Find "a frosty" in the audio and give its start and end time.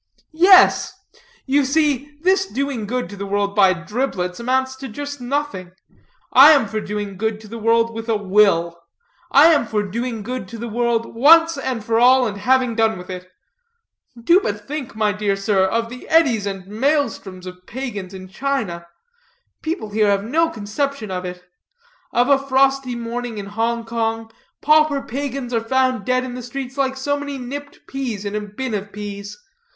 22.27-22.95